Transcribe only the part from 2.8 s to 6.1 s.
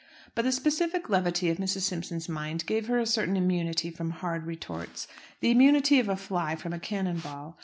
her a certain immunity from hard retorts the immunity of